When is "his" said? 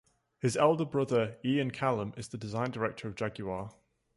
0.39-0.57